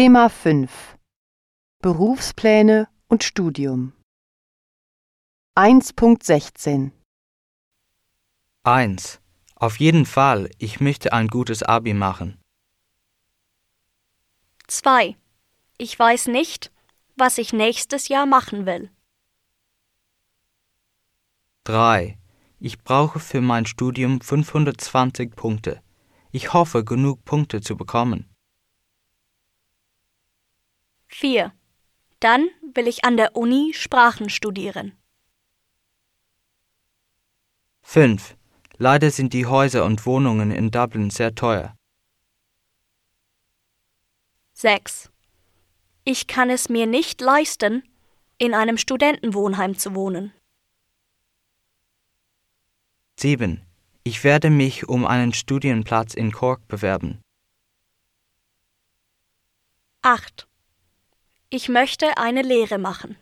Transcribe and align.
Thema 0.00 0.30
5 0.30 0.96
Berufspläne 1.80 2.86
und 3.08 3.24
Studium 3.24 3.94
1.16 5.56 6.92
1. 8.62 9.20
Auf 9.56 9.80
jeden 9.80 10.06
Fall, 10.06 10.50
ich 10.58 10.78
möchte 10.78 11.12
ein 11.12 11.26
gutes 11.26 11.64
Abi 11.64 11.94
machen. 11.94 12.38
2. 14.68 15.16
Ich 15.78 15.98
weiß 15.98 16.28
nicht, 16.28 16.70
was 17.16 17.36
ich 17.36 17.52
nächstes 17.52 18.06
Jahr 18.06 18.26
machen 18.26 18.66
will. 18.66 18.92
3. 21.64 22.16
Ich 22.60 22.78
brauche 22.84 23.18
für 23.18 23.40
mein 23.40 23.66
Studium 23.66 24.20
520 24.20 25.34
Punkte. 25.34 25.82
Ich 26.30 26.52
hoffe, 26.52 26.84
genug 26.84 27.24
Punkte 27.24 27.60
zu 27.60 27.76
bekommen. 27.76 28.32
4. 31.20 31.52
Dann 32.20 32.48
will 32.74 32.86
ich 32.86 33.04
an 33.04 33.16
der 33.16 33.34
Uni 33.34 33.72
Sprachen 33.74 34.30
studieren. 34.30 34.96
5. 37.82 38.36
Leider 38.76 39.10
sind 39.10 39.32
die 39.32 39.46
Häuser 39.46 39.84
und 39.84 40.06
Wohnungen 40.06 40.52
in 40.52 40.70
Dublin 40.70 41.10
sehr 41.10 41.34
teuer. 41.34 41.74
6. 44.52 45.10
Ich 46.04 46.28
kann 46.28 46.50
es 46.50 46.68
mir 46.68 46.86
nicht 46.86 47.20
leisten, 47.20 47.82
in 48.38 48.54
einem 48.54 48.78
Studentenwohnheim 48.78 49.76
zu 49.76 49.96
wohnen. 49.96 50.32
7. 53.18 53.66
Ich 54.04 54.22
werde 54.22 54.50
mich 54.50 54.88
um 54.88 55.04
einen 55.04 55.32
Studienplatz 55.32 56.14
in 56.14 56.30
Cork 56.30 56.68
bewerben. 56.68 57.20
8. 60.02 60.48
Ich 61.50 61.70
möchte 61.70 62.18
eine 62.18 62.42
Lehre 62.42 62.76
machen. 62.76 63.16